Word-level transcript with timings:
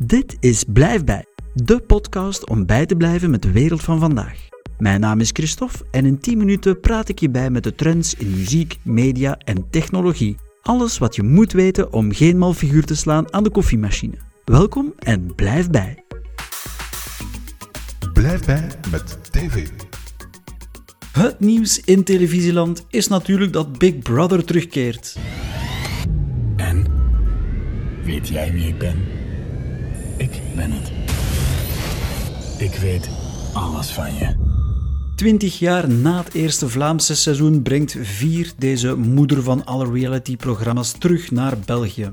Dit 0.00 0.36
is 0.40 0.64
Blijf 0.72 1.04
bij, 1.04 1.24
de 1.54 1.80
podcast 1.80 2.48
om 2.48 2.66
bij 2.66 2.86
te 2.86 2.96
blijven 2.96 3.30
met 3.30 3.42
de 3.42 3.50
wereld 3.50 3.82
van 3.82 3.98
vandaag. 3.98 4.48
Mijn 4.78 5.00
naam 5.00 5.20
is 5.20 5.30
Christophe 5.32 5.78
en 5.90 6.04
in 6.04 6.18
10 6.18 6.38
minuten 6.38 6.80
praat 6.80 7.08
ik 7.08 7.18
je 7.18 7.30
bij 7.30 7.50
met 7.50 7.62
de 7.62 7.74
trends 7.74 8.14
in 8.14 8.30
muziek, 8.30 8.78
media 8.82 9.38
en 9.38 9.70
technologie. 9.70 10.36
Alles 10.62 10.98
wat 10.98 11.16
je 11.16 11.22
moet 11.22 11.52
weten 11.52 11.92
om 11.92 12.12
geen 12.12 12.38
mal 12.38 12.54
figuur 12.54 12.84
te 12.84 12.96
slaan 12.96 13.32
aan 13.32 13.42
de 13.42 13.50
koffiemachine. 13.50 14.14
Welkom 14.44 14.92
en 14.98 15.34
blijf 15.34 15.70
bij. 15.70 16.04
Blijf 18.12 18.44
bij 18.44 18.68
met 18.90 19.18
TV. 19.30 19.68
Het 21.12 21.40
nieuws 21.40 21.80
in 21.80 22.04
televisieland 22.04 22.86
is 22.88 23.08
natuurlijk 23.08 23.52
dat 23.52 23.78
Big 23.78 23.98
Brother 23.98 24.44
terugkeert. 24.44 25.16
En? 26.56 26.86
Weet 28.04 28.28
jij 28.28 28.52
wie 28.52 28.68
ik 28.68 28.78
ben? 28.78 29.17
Ik 32.58 32.74
weet 32.74 33.08
alles 33.52 33.90
van 33.90 34.14
je. 34.14 34.36
Twintig 35.16 35.58
jaar 35.58 35.88
na 35.88 36.22
het 36.24 36.34
eerste 36.34 36.68
Vlaamse 36.68 37.16
seizoen 37.16 37.62
brengt 37.62 37.96
Vier 38.00 38.52
deze 38.56 38.96
moeder 38.96 39.42
van 39.42 39.64
alle 39.64 39.92
reality-programma's 39.92 40.92
terug 40.92 41.30
naar 41.30 41.58
België. 41.66 42.12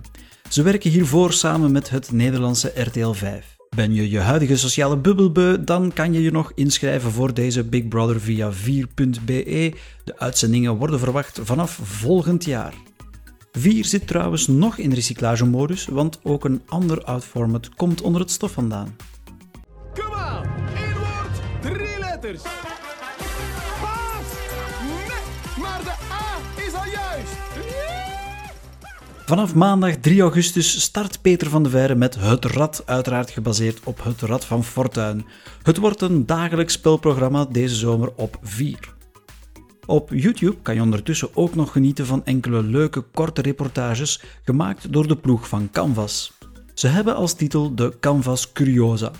Ze 0.49 0.61
werken 0.61 0.89
hiervoor 0.89 1.33
samen 1.33 1.71
met 1.71 1.89
het 1.89 2.11
Nederlandse 2.11 2.71
RTL 2.75 3.11
5. 3.11 3.55
Ben 3.75 3.93
je 3.93 4.09
je 4.09 4.19
huidige 4.19 4.57
sociale 4.57 4.97
bubbelbeu, 4.97 5.63
dan 5.63 5.93
kan 5.93 6.13
je 6.13 6.21
je 6.21 6.31
nog 6.31 6.51
inschrijven 6.55 7.11
voor 7.11 7.33
deze 7.33 7.63
Big 7.63 7.87
Brother 7.87 8.21
via 8.21 8.51
4.be. 8.53 9.73
De 10.03 10.19
uitzendingen 10.19 10.75
worden 10.75 10.99
verwacht 10.99 11.39
vanaf 11.43 11.79
volgend 11.83 12.45
jaar. 12.45 12.73
4 13.57 13.85
zit 13.85 14.07
trouwens 14.07 14.47
nog 14.47 14.77
in 14.77 14.93
recyclagemodus, 14.93 15.85
want 15.85 16.19
ook 16.23 16.45
een 16.45 16.61
ander 16.65 17.03
oud 17.03 17.25
format 17.25 17.69
komt 17.75 18.01
onder 18.01 18.21
het 18.21 18.31
stof 18.31 18.51
vandaan. 18.51 18.95
Kom 19.93 20.13
aan! 20.13 20.43
Woord, 20.93 21.39
drie 21.61 21.99
letters. 21.99 22.41
Paas! 22.41 24.29
Nee, 24.87 25.63
maar 25.63 25.83
de 25.83 25.93
A 26.11 26.63
is 26.65 26.73
al 26.73 26.85
juist. 26.85 27.33
Vanaf 29.25 29.55
maandag 29.55 29.95
3 29.95 30.21
augustus 30.21 30.81
start 30.81 31.21
Peter 31.21 31.49
van 31.49 31.63
de 31.63 31.69
Veire 31.69 31.95
met 31.95 32.15
Het 32.19 32.45
Rad, 32.45 32.83
uiteraard 32.85 33.29
gebaseerd 33.29 33.79
op 33.83 34.03
Het 34.03 34.21
Rad 34.21 34.45
van 34.45 34.63
Fortuin. 34.63 35.25
Het 35.63 35.77
wordt 35.77 36.01
een 36.01 36.25
dagelijks 36.25 36.73
spelprogramma 36.73 37.45
deze 37.45 37.75
zomer 37.75 38.11
op 38.15 38.39
4. 38.41 38.94
Op 39.85 40.09
YouTube 40.09 40.55
kan 40.61 40.75
je 40.75 40.81
ondertussen 40.81 41.29
ook 41.33 41.55
nog 41.55 41.71
genieten 41.71 42.05
van 42.05 42.25
enkele 42.25 42.63
leuke 42.63 43.01
korte 43.01 43.41
reportages 43.41 44.23
gemaakt 44.43 44.93
door 44.93 45.07
de 45.07 45.17
ploeg 45.17 45.47
van 45.47 45.69
Canvas. 45.71 46.33
Ze 46.73 46.87
hebben 46.87 47.15
als 47.15 47.33
titel 47.33 47.75
de 47.75 47.93
Canvas 47.99 48.51
Curiosa. 48.51 49.11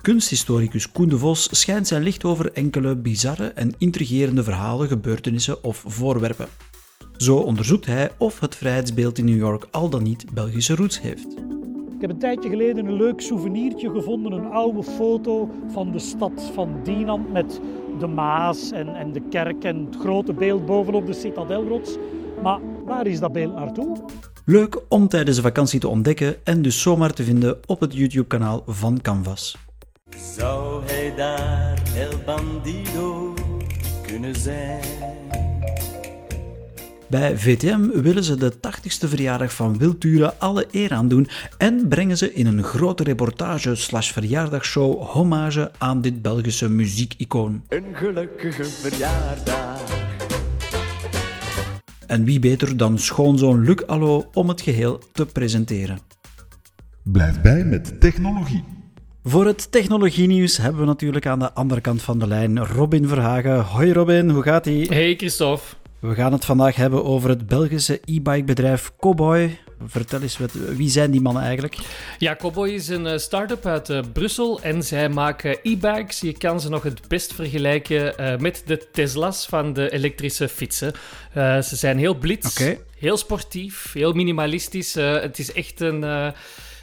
Kunsthistoricus 0.00 0.92
Koen 0.92 1.08
de 1.08 1.18
Vos 1.18 1.48
schijnt 1.50 1.86
zijn 1.88 2.02
licht 2.02 2.24
over 2.24 2.52
enkele 2.52 2.96
bizarre 2.96 3.46
en 3.46 3.74
intrigerende 3.78 4.42
verhalen, 4.42 4.88
gebeurtenissen 4.88 5.64
of 5.64 5.84
voorwerpen. 5.86 6.46
Zo 7.16 7.36
onderzoekt 7.36 7.86
hij 7.86 8.10
of 8.18 8.40
het 8.40 8.56
vrijheidsbeeld 8.56 9.18
in 9.18 9.24
New 9.24 9.36
York 9.36 9.66
al 9.70 9.88
dan 9.88 10.02
niet 10.02 10.24
Belgische 10.34 10.74
roots 10.74 11.00
heeft. 11.00 11.51
Ik 12.02 12.08
heb 12.08 12.16
een 12.16 12.22
tijdje 12.22 12.48
geleden 12.48 12.86
een 12.86 12.96
leuk 12.96 13.20
souvenirtje 13.20 13.90
gevonden, 13.90 14.32
een 14.32 14.50
oude 14.50 14.82
foto 14.82 15.48
van 15.68 15.92
de 15.92 15.98
stad 15.98 16.50
van 16.54 16.80
Dinant 16.82 17.32
met 17.32 17.60
de 17.98 18.06
Maas 18.06 18.70
en, 18.70 18.96
en 18.96 19.12
de 19.12 19.20
kerk 19.30 19.64
en 19.64 19.84
het 19.84 19.96
grote 19.96 20.32
beeld 20.32 20.66
bovenop 20.66 21.06
de 21.06 21.12
citadelrots. 21.12 21.96
Maar 22.42 22.60
waar 22.84 23.06
is 23.06 23.20
dat 23.20 23.32
beeld 23.32 23.54
naartoe? 23.54 23.96
Leuk 24.44 24.80
om 24.88 25.08
tijdens 25.08 25.36
de 25.36 25.42
vakantie 25.42 25.80
te 25.80 25.88
ontdekken 25.88 26.36
en 26.44 26.62
dus 26.62 26.82
zomaar 26.82 27.12
te 27.12 27.22
vinden 27.22 27.58
op 27.66 27.80
het 27.80 27.94
YouTube-kanaal 27.94 28.62
van 28.66 29.00
Canvas. 29.00 29.56
Zou 30.36 30.84
hij 30.84 31.14
daar 31.16 31.82
El 31.96 32.18
Bandido 32.26 33.34
kunnen 34.06 34.36
zijn? 34.36 35.21
Bij 37.12 37.38
VTM 37.38 37.88
willen 38.02 38.24
ze 38.24 38.36
de 38.36 38.52
80ste 38.52 39.08
verjaardag 39.08 39.54
van 39.54 39.78
Wiltura 39.78 40.34
alle 40.38 40.66
eer 40.70 40.92
aandoen 40.92 41.28
en 41.58 41.88
brengen 41.88 42.16
ze 42.16 42.32
in 42.32 42.46
een 42.46 42.62
grote 42.62 43.02
reportage 43.02 43.74
slash 43.74 44.12
verjaardagsshow 44.12 45.02
hommage 45.02 45.70
aan 45.78 46.00
dit 46.00 46.22
Belgische 46.22 46.70
muziekicoon. 46.70 47.62
Een 47.68 47.84
gelukkige 47.92 48.64
verjaardag. 48.64 49.80
En 52.06 52.24
wie 52.24 52.38
beter 52.38 52.76
dan 52.76 52.98
schoonzoon 52.98 53.64
Luc 53.64 53.86
Allo 53.86 54.30
om 54.32 54.48
het 54.48 54.60
geheel 54.60 55.00
te 55.12 55.26
presenteren. 55.26 55.98
Blijf 57.02 57.40
bij 57.40 57.64
met 57.64 58.00
technologie. 58.00 58.64
Voor 59.24 59.46
het 59.46 59.72
technologienieuws 59.72 60.56
hebben 60.56 60.80
we 60.80 60.86
natuurlijk 60.86 61.26
aan 61.26 61.38
de 61.38 61.52
andere 61.52 61.80
kant 61.80 62.02
van 62.02 62.18
de 62.18 62.26
lijn 62.26 62.66
Robin 62.66 63.08
Verhagen. 63.08 63.60
Hoi 63.60 63.92
Robin, 63.92 64.30
hoe 64.30 64.42
gaat 64.42 64.66
ie? 64.66 64.86
Hey 64.88 65.14
Christophe. 65.14 65.81
We 66.02 66.14
gaan 66.14 66.32
het 66.32 66.44
vandaag 66.44 66.76
hebben 66.76 67.04
over 67.04 67.28
het 67.28 67.46
Belgische 67.46 68.00
e-bike 68.04 68.44
bedrijf 68.44 68.92
Cowboy. 69.00 69.58
Vertel 69.86 70.20
eens, 70.22 70.38
wat, 70.38 70.52
wie 70.52 70.90
zijn 70.90 71.10
die 71.10 71.20
mannen 71.20 71.42
eigenlijk? 71.42 71.76
Ja, 72.18 72.36
Cowboy 72.36 72.68
is 72.68 72.88
een 72.88 73.06
eh, 73.06 73.18
start-up 73.18 73.66
uit 73.66 73.88
uh, 73.88 74.00
Brussel 74.12 74.62
en 74.62 74.82
zij 74.82 75.08
maken 75.08 75.58
e-bikes. 75.62 76.20
Je 76.20 76.32
kan 76.32 76.60
ze 76.60 76.68
nog 76.68 76.82
het 76.82 77.08
best 77.08 77.34
vergelijken 77.34 78.14
uh, 78.20 78.38
met 78.38 78.62
de 78.66 78.88
Tesla's 78.92 79.46
van 79.46 79.72
de 79.72 79.90
elektrische 79.90 80.48
fietsen. 80.48 80.92
ze 81.34 81.76
zijn 81.76 81.98
heel 81.98 82.14
blitz, 82.14 82.60
okay. 82.60 82.80
heel 82.98 83.16
sportief, 83.16 83.92
heel 83.92 84.12
minimalistisch. 84.12 84.94
het 84.94 85.38
is 85.38 85.52
echt 85.52 85.80
een... 85.80 86.34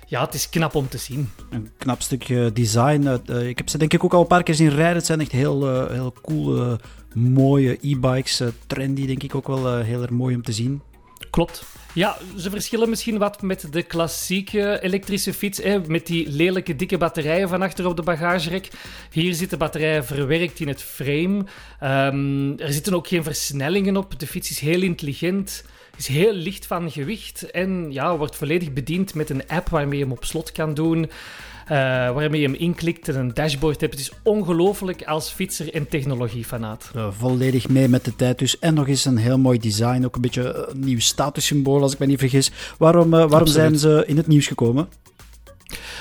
ja, 0.09 0.25
het 0.25 0.33
is 0.33 0.49
knap 0.49 0.75
om 0.75 0.89
te 0.89 0.97
zien. 0.97 1.29
Een 1.49 1.69
knap 1.77 2.01
stukje 2.01 2.53
design. 2.53 3.21
ik 3.27 3.57
heb 3.57 3.69
ze 3.69 3.77
denk 3.77 3.93
ik 3.93 4.03
ook 4.03 4.13
al 4.13 4.21
een 4.21 4.27
paar 4.27 4.43
keer 4.43 4.55
zien 4.55 4.69
rijden. 4.69 4.95
Het 4.95 5.05
zijn 5.05 5.19
echt 5.21 5.31
heel, 5.31 5.87
heel 5.89 6.13
cool 6.21 6.77
mooie 7.13 7.77
e-bikes. 7.81 8.41
trendy, 8.67 9.05
denk 9.05 9.23
ik 9.23 9.35
ook 9.35 9.47
wel 9.47 9.77
heel 9.77 10.01
erg 10.01 10.11
mooi 10.11 10.35
om 10.35 10.43
te 10.43 10.51
zien. 10.51 10.81
Klopt. 11.29 11.63
Ja, 11.93 12.17
ze 12.37 12.49
verschillen 12.49 12.89
misschien 12.89 13.17
wat 13.17 13.41
met 13.41 13.67
de 13.71 13.83
klassieke 13.83 14.79
elektrische 14.81 15.33
fiets, 15.33 15.57
hè, 15.57 15.79
met 15.87 16.07
die 16.07 16.31
lelijke 16.31 16.75
dikke 16.75 16.97
batterijen 16.97 17.49
van 17.49 17.61
achter 17.61 17.87
op 17.87 17.95
de 17.95 18.03
bagagerek. 18.03 18.69
Hier 19.11 19.33
zitten 19.33 19.57
batterijen 19.57 20.05
verwerkt 20.05 20.59
in 20.59 20.67
het 20.67 20.83
frame. 20.83 21.45
Um, 21.83 22.59
er 22.59 22.73
zitten 22.73 22.93
ook 22.93 23.07
geen 23.07 23.23
versnellingen 23.23 23.97
op. 23.97 24.19
De 24.19 24.27
fiets 24.27 24.49
is 24.49 24.59
heel 24.59 24.81
intelligent, 24.81 25.63
is 25.99 26.07
heel 26.07 26.33
licht 26.33 26.65
van 26.65 26.91
gewicht 26.91 27.51
en 27.51 27.91
ja, 27.91 28.17
wordt 28.17 28.35
volledig 28.35 28.73
bediend 28.73 29.13
met 29.13 29.29
een 29.29 29.47
app 29.47 29.69
waarmee 29.69 29.97
je 29.97 30.03
hem 30.03 30.13
op 30.13 30.25
slot 30.25 30.51
kan 30.51 30.73
doen. 30.73 30.97
Uh, 30.97 31.75
waarmee 32.11 32.41
je 32.41 32.47
hem 32.47 32.55
inklikt 32.55 33.07
en 33.07 33.15
een 33.15 33.33
dashboard 33.33 33.81
hebt. 33.81 33.93
Het 33.93 34.01
is 34.01 34.11
ongelooflijk 34.23 35.03
als 35.03 35.29
fietser 35.29 35.73
en 35.73 35.87
technologiefanaat. 35.87 36.91
Uh, 36.95 37.07
volledig 37.11 37.67
mee 37.67 37.87
met 37.87 38.05
de 38.05 38.15
tijd 38.15 38.39
dus. 38.39 38.59
En 38.59 38.73
nog 38.73 38.87
eens 38.87 39.05
een 39.05 39.17
heel 39.17 39.37
mooi 39.37 39.59
design. 39.59 40.05
Ook 40.05 40.15
een 40.15 40.21
beetje 40.21 40.67
een 40.69 40.79
nieuw 40.79 40.99
statussymbool, 40.99 41.81
als 41.81 41.93
ik 41.93 41.99
me 41.99 42.05
niet 42.05 42.19
vergis. 42.19 42.51
Waarom, 42.77 43.13
uh, 43.13 43.29
waarom 43.29 43.47
zijn 43.47 43.77
ze 43.77 44.03
in 44.07 44.17
het 44.17 44.27
nieuws 44.27 44.47
gekomen? 44.47 44.89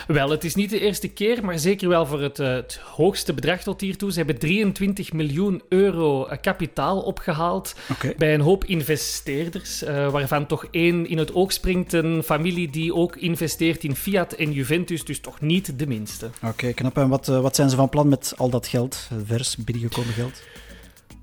Wel, 0.09 0.31
het 0.31 0.45
is 0.45 0.55
niet 0.55 0.71
de 0.71 0.81
eerste 0.81 1.09
keer, 1.09 1.45
maar 1.45 1.59
zeker 1.59 1.89
wel 1.89 2.07
voor 2.07 2.21
het, 2.21 2.39
uh, 2.39 2.49
het 2.49 2.81
hoogste 2.85 3.35
bedrag 3.35 3.63
tot 3.63 3.81
hiertoe. 3.81 4.11
Ze 4.13 4.19
hebben 4.19 4.39
23 4.39 5.13
miljoen 5.13 5.63
euro 5.69 6.27
uh, 6.27 6.33
kapitaal 6.41 7.01
opgehaald 7.01 7.75
okay. 7.91 8.15
bij 8.19 8.35
een 8.35 8.41
hoop 8.41 8.65
investeerders, 8.65 9.83
uh, 9.83 10.11
waarvan 10.11 10.47
toch 10.47 10.67
één 10.71 11.09
in 11.09 11.19
het 11.19 11.35
oog 11.35 11.53
springt. 11.53 11.93
Een 11.93 12.23
familie 12.23 12.71
die 12.71 12.95
ook 12.95 13.17
investeert 13.17 13.85
in 13.85 13.97
Fiat 13.97 14.33
en 14.33 14.53
Juventus, 14.53 15.05
dus 15.05 15.21
toch 15.21 15.41
niet 15.41 15.79
de 15.79 15.87
minste. 15.87 16.27
Oké, 16.27 16.47
okay, 16.47 16.73
knap. 16.73 16.97
En 16.97 17.09
wat, 17.09 17.27
wat 17.27 17.57
zijn 17.57 17.71
ze 17.71 17.77
van 17.77 17.89
plan 17.89 18.09
met 18.09 18.35
al 18.37 18.51
dat 18.51 18.67
geld, 18.67 19.09
vers 19.27 19.57
binnengekomen 19.57 20.13
geld? 20.13 20.43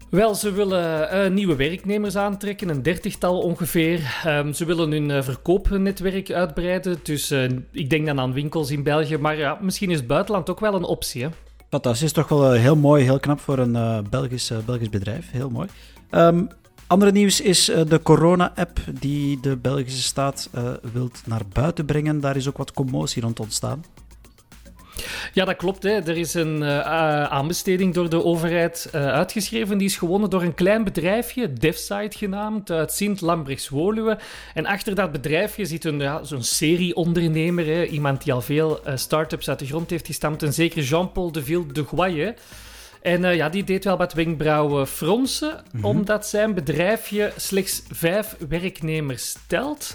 Wel, 0.10 0.36
ze 0.36 0.52
willen 0.52 1.14
uh, 1.14 1.32
nieuwe 1.32 1.56
werknemers 1.56 2.16
aantrekken, 2.16 2.70
een 2.70 2.84
dertigtal 2.84 3.40
ongeveer. 3.40 4.22
Um, 4.28 4.54
ze 4.54 4.66
willen 4.66 4.92
hun 4.92 5.10
uh, 5.10 5.22
verkoopnetwerk 5.22 6.32
uitbreiden. 6.32 7.00
Dus 7.04 7.32
uh, 7.32 7.50
ik 7.72 7.90
denk 7.90 8.06
dan 8.06 8.20
aan 8.20 8.34
winkels 8.34 8.72
in 8.72 8.84
België. 8.84 9.18
Maar 9.18 9.38
ja, 9.38 9.58
misschien 9.62 9.92
is 9.92 9.98
het 9.98 10.08
buitenland 10.08 10.50
ook 10.50 10.60
wel 10.60 10.74
een 10.74 10.84
optie. 10.84 11.24
Hè? 11.24 11.30
Fantastisch, 11.70 12.12
toch 12.12 12.28
wel 12.28 12.52
heel 12.52 12.76
mooi, 12.76 13.04
heel 13.04 13.20
knap 13.20 13.40
voor 13.40 13.58
een 13.58 14.06
Belgisch, 14.10 14.52
Belgisch 14.66 14.90
bedrijf. 14.90 15.32
Heel 15.32 15.50
mooi. 15.50 15.68
Um, 16.12 16.48
andere 16.88 17.12
nieuws 17.12 17.42
is 17.42 17.66
de 17.66 18.00
corona-app 18.04 18.80
die 19.00 19.40
de 19.40 19.58
Belgische 19.58 20.02
staat 20.02 20.50
wilt 20.94 21.22
naar 21.26 21.42
buiten 21.54 21.86
brengen. 21.86 22.20
Daar 22.20 22.36
is 22.36 22.48
ook 22.48 22.58
wat 22.58 22.74
commotie 22.74 23.22
rond 23.22 23.40
ontstaan. 23.40 23.84
Ja, 25.34 25.46
dat 25.46 25.56
klopt. 25.56 25.84
Hè. 25.84 25.90
Er 25.90 26.18
is 26.18 26.34
een 26.34 26.62
uh, 26.62 26.80
aanbesteding 27.24 27.94
door 27.94 28.10
de 28.10 28.24
overheid 28.24 28.90
uh, 28.96 29.08
uitgeschreven. 29.08 29.78
Die 29.78 29.88
is 29.88 29.98
gewonnen 29.98 30.30
door 30.30 30.42
een 30.42 30.54
klein 30.54 30.84
bedrijfje, 30.84 31.54
DevSite 31.54 32.18
genaamd, 32.18 32.72
uit 32.72 32.92
Sint-Lambrechts-Woluwe. 32.92 34.18
En 34.54 34.66
achter 34.66 34.96
dat 34.96 35.12
bedrijfje 35.12 35.66
zit 35.66 35.86
een, 35.86 36.00
ja, 36.00 36.24
zo'n 36.24 36.44
serieondernemer, 36.44 37.66
hè. 37.66 37.86
iemand 37.86 38.24
die 38.24 38.34
al 38.34 38.42
veel 38.42 38.80
uh, 38.88 38.96
start-ups 38.96 39.50
uit 39.50 39.60
de 39.60 39.66
grond 39.66 39.90
heeft 39.90 40.06
gestampt. 40.06 40.44
En 40.44 40.54
zeker 40.54 40.84
Jean-Paul 40.84 41.32
de 41.32 41.44
Ville 41.44 41.72
de 41.72 41.84
Goye. 41.84 42.36
En 43.02 43.24
uh, 43.24 43.36
ja, 43.36 43.50
die 43.50 43.64
deed 43.64 43.84
wel 43.84 43.98
wat 43.98 44.14
wenkbrauwen 44.14 44.88
fronsen, 44.88 45.64
-hmm. 45.72 45.86
omdat 45.86 46.28
zijn 46.28 46.54
bedrijfje 46.54 47.34
slechts 47.38 47.84
vijf 47.92 48.36
werknemers 48.50 49.36
telt. 49.48 49.94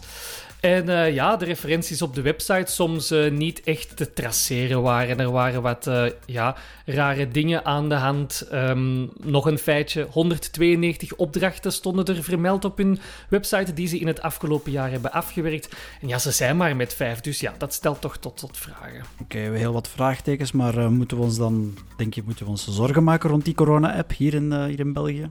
En 0.60 0.88
uh, 0.88 1.14
ja, 1.14 1.36
de 1.36 1.44
referenties 1.44 2.02
op 2.02 2.14
de 2.14 2.22
website 2.22 2.72
soms 2.72 3.12
uh, 3.12 3.30
niet 3.30 3.60
echt 3.60 3.96
te 3.96 4.12
traceren 4.12 4.82
waren. 4.82 5.20
Er 5.20 5.30
waren 5.30 5.62
wat 5.62 5.86
uh, 5.86 6.04
ja, 6.26 6.56
rare 6.84 7.28
dingen 7.28 7.64
aan 7.64 7.88
de 7.88 7.94
hand. 7.94 8.48
Um, 8.52 9.10
nog 9.22 9.46
een 9.46 9.58
feitje: 9.58 10.06
192 10.10 11.14
opdrachten 11.14 11.72
stonden 11.72 12.04
er 12.04 12.22
vermeld 12.22 12.64
op 12.64 12.76
hun 12.76 12.98
website 13.28 13.72
die 13.72 13.88
ze 13.88 13.98
in 13.98 14.06
het 14.06 14.22
afgelopen 14.22 14.72
jaar 14.72 14.90
hebben 14.90 15.12
afgewerkt. 15.12 15.76
En 16.00 16.08
ja, 16.08 16.18
ze 16.18 16.30
zijn 16.30 16.56
maar 16.56 16.76
met 16.76 16.94
vijf, 16.94 17.20
dus 17.20 17.40
ja, 17.40 17.54
dat 17.58 17.72
stelt 17.74 18.00
toch 18.00 18.16
tot, 18.16 18.36
tot 18.36 18.58
vragen. 18.58 19.02
Oké, 19.20 19.36
okay, 19.36 19.58
heel 19.58 19.72
wat 19.72 19.88
vraagtekens, 19.88 20.52
maar 20.52 20.92
moeten 20.92 21.16
we 21.16 21.22
ons 21.22 21.36
dan, 21.36 21.74
denk 21.96 22.14
je, 22.14 22.22
moeten 22.24 22.44
we 22.44 22.50
ons 22.50 22.68
zorgen 22.68 23.04
maken 23.04 23.30
rond 23.30 23.44
die 23.44 23.54
corona-app 23.54 24.12
hier 24.16 24.34
in, 24.34 24.64
hier 24.64 24.80
in 24.80 24.92
België? 24.92 25.30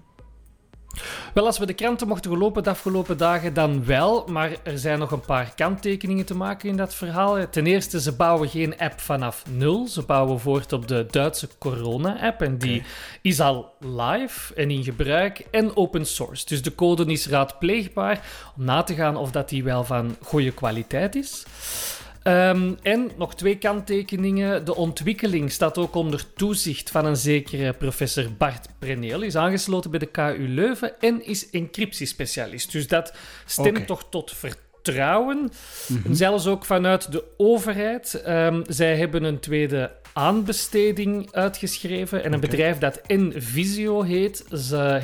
Wel, 1.34 1.46
als 1.46 1.58
we 1.58 1.66
de 1.66 1.74
kranten 1.74 2.08
mochten 2.08 2.32
gelopen 2.32 2.64
de 2.64 2.70
afgelopen 2.70 3.18
dagen, 3.18 3.54
dan 3.54 3.86
wel. 3.86 4.26
Maar 4.28 4.52
er 4.64 4.78
zijn 4.78 5.00
nog 5.00 5.12
een 5.12 5.22
paar 5.22 5.54
kanttekeningen 5.56 6.26
te 6.26 6.36
maken 6.36 6.70
in 6.70 6.78
dat 6.78 6.96
verhaal. 6.96 7.50
Ten 7.50 7.66
eerste, 7.66 8.02
ze 8.02 8.16
bouwen 8.16 8.50
geen 8.50 8.78
app 8.78 9.00
vanaf 9.00 9.44
nul. 9.50 9.88
Ze 9.88 10.02
bouwen 10.02 10.40
voort 10.40 10.74
op 10.74 10.88
de 10.88 11.06
Duitse 11.10 11.50
corona-app. 11.58 12.42
En 12.42 12.58
die 12.58 12.84
is 13.22 13.40
al 13.40 13.74
live 13.80 14.54
en 14.54 14.72
in 14.72 14.84
gebruik 14.84 15.46
en 15.52 15.76
open 15.76 16.06
source. 16.06 16.46
Dus 16.46 16.62
de 16.62 16.76
code 16.76 17.06
is 17.06 17.28
raadpleegbaar 17.28 18.22
om 18.58 18.66
na 18.66 18.84
te 18.84 18.94
gaan 18.94 19.16
of 19.16 19.32
dat 19.32 19.50
die 19.50 19.64
wel 19.64 19.84
van 19.84 20.16
goede 20.22 20.52
kwaliteit 20.52 21.16
is. 21.16 21.46
Um, 22.24 22.78
en 22.82 23.12
nog 23.18 23.36
twee 23.36 23.58
kanttekeningen. 23.58 24.66
De 24.66 24.76
ontwikkeling 24.76 25.52
staat 25.52 25.78
ook 25.78 25.96
onder 25.96 26.34
toezicht 26.34 26.90
van 26.92 27.06
een 27.06 27.18
zekere 27.18 27.74
professor 27.74 28.32
Bart 28.38 28.68
Preneel. 28.80 29.22
Is 29.22 29.36
aangesloten 29.36 29.92
bij 29.92 30.00
de 30.00 30.06
KU 30.06 30.48
Leuven 30.48 31.00
en 31.00 31.26
is 31.26 31.50
encryptiespecialist. 31.50 32.72
Dus 32.72 32.88
dat 32.88 33.14
stemt 33.46 33.68
okay. 33.68 33.86
toch 33.86 34.10
tot 34.10 34.32
vertrouwen. 34.32 34.69
Mm 34.84 36.02
-hmm. 36.04 36.14
Zelfs 36.14 36.48
ook 36.48 36.66
vanuit 36.66 37.12
de 37.12 37.24
overheid. 37.38 38.24
Um, 38.28 38.64
zij 38.68 38.98
hebben 38.98 39.24
een 39.24 39.40
tweede 39.40 39.92
aanbesteding 40.14 41.28
uitgeschreven. 41.32 42.24
En 42.24 42.32
een 42.32 42.38
okay. 42.38 42.50
bedrijf 42.50 42.78
dat 42.78 43.02
Envisio 43.08 44.02
heet, 44.02 44.46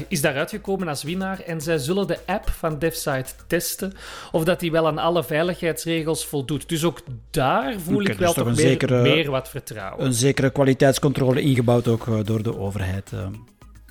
is 0.08 0.22
daaruit 0.22 0.50
gekomen 0.50 0.88
als 0.88 1.04
winnaar. 1.04 1.40
En 1.40 1.62
zij 1.62 1.78
zullen 1.78 2.08
de 2.08 2.18
app 2.26 2.50
van 2.50 2.80
DevSite 2.80 3.34
testen 3.48 3.94
of 4.32 4.44
dat 4.44 4.60
die 4.60 4.72
wel 4.72 4.88
aan 4.88 4.98
alle 4.98 5.24
veiligheidsregels 5.24 6.26
voldoet. 6.26 6.70
Dus 6.70 6.84
ook 6.84 7.00
daar 7.32 7.80
voel 7.80 7.96
okay, 7.96 8.12
ik 8.12 8.20
wel 8.20 8.28
dus 8.28 8.36
toch, 8.36 8.46
toch 8.48 8.56
meer, 8.56 8.68
zekere, 8.68 9.02
meer, 9.02 9.32
wat 9.32 9.50
vertrouwen. 9.50 10.06
Een 10.06 10.14
zekere 10.14 10.50
kwaliteitscontrole 10.50 11.42
ingebouwd 11.42 11.88
ook 11.88 12.06
uh, 12.06 12.20
door 12.24 12.44
de 12.44 12.60
overheid. 12.60 13.12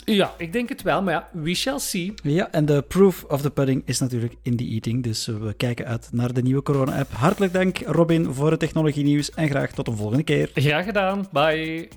Ja, 0.04 0.34
ik 0.38 0.52
denk 0.52 0.68
het 0.68 0.82
wel, 0.82 1.02
maar 1.02 1.14
ja, 1.14 1.28
we 1.32 1.54
shall 1.54 1.78
see. 1.78 2.14
Ja, 2.22 2.50
en 2.50 2.66
de 2.66 2.82
proof 2.88 3.24
of 3.28 3.40
the 3.40 3.50
pudding 3.50 3.82
is 3.84 3.98
natuurlijk 3.98 4.34
in 4.42 4.56
the 4.56 4.64
eating, 4.64 5.02
dus 5.02 5.26
we 5.26 5.54
kijken 5.56 5.86
uit 5.86 6.08
naar 6.12 6.32
de 6.32 6.42
nieuwe 6.42 6.62
corona-app. 6.62 7.12
Hartelijk 7.12 7.52
dank, 7.52 7.78
Robin, 7.78 8.32
voor 8.32 8.50
het 8.50 8.60
technologie-nieuws 8.60 9.30
en 9.30 9.48
graag 9.48 9.72
tot 9.72 9.88
een 9.88 9.96
volgende 9.96 10.22
keer. 10.22 10.50
Graag 10.54 10.84
gedaan, 10.84 11.28
bye. 11.32 11.88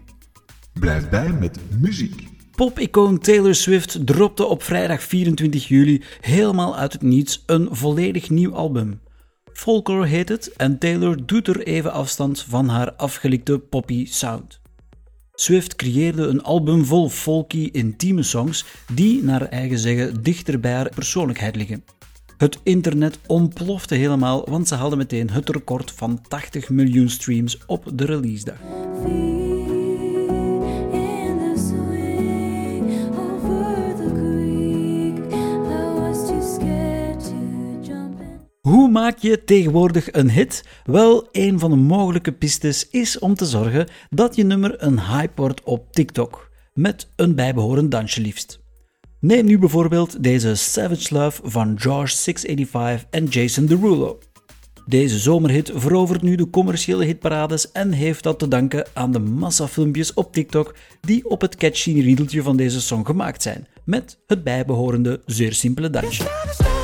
Blijf 0.79 1.09
bij 1.09 1.31
met 1.31 1.59
muziek. 1.79 2.27
Pop-icoon 2.55 3.19
Taylor 3.19 3.55
Swift 3.55 4.07
dropte 4.07 4.45
op 4.45 4.63
vrijdag 4.63 5.03
24 5.03 5.67
juli 5.67 6.03
helemaal 6.21 6.77
uit 6.77 6.93
het 6.93 7.01
niets 7.01 7.43
een 7.45 7.67
volledig 7.71 8.29
nieuw 8.29 8.53
album. 8.53 8.99
Folklore 9.53 10.05
heet 10.05 10.29
het 10.29 10.53
en 10.53 10.77
Taylor 10.77 11.25
doet 11.25 11.47
er 11.47 11.63
even 11.63 11.91
afstand 11.91 12.41
van 12.41 12.69
haar 12.69 12.93
afgelikte 12.93 13.59
poppy 13.59 14.05
sound. 14.05 14.59
Swift 15.39 15.75
creëerde 15.75 16.27
een 16.27 16.43
album 16.43 16.85
vol 16.85 17.09
folky, 17.09 17.69
intieme 17.71 18.23
songs 18.23 18.65
die, 18.93 19.23
naar 19.23 19.41
eigen 19.41 19.79
zeggen, 19.79 20.23
dichter 20.23 20.59
bij 20.59 20.73
haar 20.73 20.89
persoonlijkheid 20.89 21.55
liggen. 21.55 21.83
Het 22.37 22.59
internet 22.63 23.19
ontplofte 23.27 23.95
helemaal, 23.95 24.49
want 24.49 24.67
ze 24.67 24.75
hadden 24.75 24.97
meteen 24.97 25.29
het 25.29 25.49
record 25.49 25.91
van 25.91 26.21
80 26.27 26.69
miljoen 26.69 27.09
streams 27.09 27.57
op 27.65 27.91
de 27.93 28.05
releasedag. 28.05 28.57
Maak 39.07 39.17
je 39.17 39.43
tegenwoordig 39.43 40.11
een 40.11 40.31
hit? 40.31 40.63
Wel, 40.83 41.27
een 41.31 41.59
van 41.59 41.69
de 41.69 41.75
mogelijke 41.75 42.31
pistes 42.31 42.89
is 42.89 43.19
om 43.19 43.35
te 43.35 43.45
zorgen 43.45 43.87
dat 44.09 44.35
je 44.35 44.43
nummer 44.43 44.83
een 44.83 44.99
hype 44.99 45.31
wordt 45.35 45.63
op 45.63 45.91
TikTok, 45.91 46.49
met 46.73 47.09
een 47.15 47.35
bijbehorend 47.35 47.91
dansje 47.91 48.21
liefst. 48.21 48.59
Neem 49.19 49.45
nu 49.45 49.59
bijvoorbeeld 49.59 50.23
deze 50.23 50.55
Savage 50.55 51.13
Love 51.13 51.41
van 51.43 51.79
George 51.79 52.15
685 52.15 53.07
en 53.09 53.25
Jason 53.25 53.65
Derulo. 53.65 54.19
Deze 54.85 55.17
zomerhit 55.17 55.71
verovert 55.75 56.21
nu 56.21 56.35
de 56.35 56.49
commerciële 56.49 57.05
hitparades 57.05 57.71
en 57.71 57.91
heeft 57.91 58.23
dat 58.23 58.39
te 58.39 58.47
danken 58.47 58.87
aan 58.93 59.11
de 59.11 59.19
massa 59.19 59.67
filmpjes 59.67 60.13
op 60.13 60.33
TikTok 60.33 60.75
die 61.01 61.29
op 61.29 61.41
het 61.41 61.55
catchy 61.55 62.01
riedeltje 62.01 62.41
van 62.41 62.57
deze 62.57 62.81
song 62.81 63.05
gemaakt 63.05 63.41
zijn, 63.41 63.67
met 63.85 64.19
het 64.25 64.43
bijbehorende 64.43 65.21
zeer 65.25 65.53
simpele 65.53 65.89
dansje. 65.89 66.76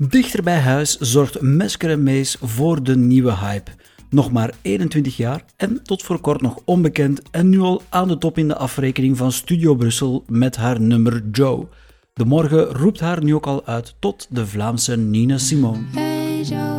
Dichter 0.00 0.42
bij 0.42 0.58
huis 0.58 0.98
zorgt 0.98 1.40
Mesker 1.40 1.98
Mees 1.98 2.36
voor 2.40 2.82
de 2.82 2.96
nieuwe 2.96 3.36
hype. 3.36 3.70
Nog 4.10 4.32
maar 4.32 4.54
21 4.62 5.16
jaar 5.16 5.44
en 5.56 5.82
tot 5.82 6.02
voor 6.02 6.20
kort 6.20 6.40
nog 6.40 6.58
onbekend 6.64 7.22
en 7.30 7.48
nu 7.48 7.60
al 7.60 7.82
aan 7.88 8.08
de 8.08 8.18
top 8.18 8.38
in 8.38 8.48
de 8.48 8.56
afrekening 8.56 9.16
van 9.16 9.32
Studio 9.32 9.74
Brussel 9.74 10.24
met 10.26 10.56
haar 10.56 10.80
nummer 10.80 11.22
Joe. 11.32 11.66
De 12.14 12.24
morgen 12.24 12.64
roept 12.64 13.00
haar 13.00 13.24
nu 13.24 13.34
ook 13.34 13.46
al 13.46 13.66
uit 13.66 13.94
tot 13.98 14.26
de 14.30 14.46
Vlaamse 14.46 14.96
Nina 14.96 15.38
Simone. 15.38 15.84
Hey 15.92 16.42
Joe, 16.42 16.77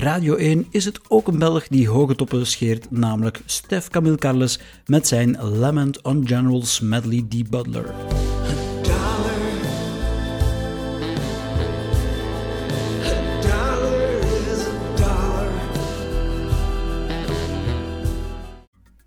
Radio 0.00 0.34
1 0.34 0.66
is 0.70 0.84
het 0.84 1.00
ook 1.08 1.28
een 1.28 1.38
Belg 1.38 1.68
die 1.68 1.88
hoge 1.88 2.14
toppen 2.14 2.46
scheert, 2.46 2.90
namelijk 2.90 3.40
Stef 3.44 3.88
Camille 3.88 4.16
Carles 4.16 4.60
met 4.86 5.06
zijn 5.06 5.42
Lament 5.42 6.02
on 6.02 6.26
General 6.26 6.64
Smedley 6.64 7.24
D. 7.28 7.50
Butler. 7.50 7.94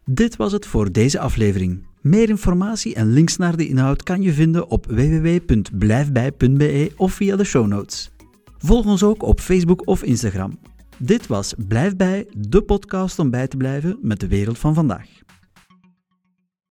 Dit 0.05 0.35
was 0.35 0.51
het 0.51 0.65
voor 0.65 0.91
deze 0.91 1.19
aflevering. 1.19 1.85
Meer 2.01 2.29
informatie 2.29 2.95
en 2.95 3.13
links 3.13 3.37
naar 3.37 3.57
de 3.57 3.67
inhoud 3.67 4.03
kan 4.03 4.21
je 4.21 4.33
vinden 4.33 4.67
op 4.67 4.85
www.blijfbij.be 4.85 6.91
of 6.97 7.13
via 7.13 7.35
de 7.35 7.43
show 7.43 7.67
notes. 7.67 8.11
Volg 8.57 8.85
ons 8.85 9.03
ook 9.03 9.23
op 9.23 9.39
Facebook 9.39 9.87
of 9.87 10.03
Instagram. 10.03 10.59
Dit 10.97 11.27
was 11.27 11.53
Blijf 11.67 11.95
bij, 11.95 12.27
de 12.37 12.61
podcast 12.61 13.19
om 13.19 13.29
bij 13.29 13.47
te 13.47 13.57
blijven 13.57 13.97
met 14.01 14.19
de 14.19 14.27
wereld 14.27 14.57
van 14.59 14.73
vandaag. 14.73 15.07